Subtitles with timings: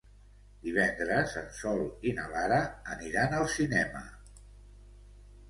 [0.61, 2.59] Divendres en Sol i na Lara
[2.95, 4.03] aniran al cinema.